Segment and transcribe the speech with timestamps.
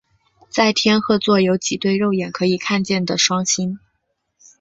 [0.49, 3.77] 在天鹤座有几对肉眼可以看见的双星。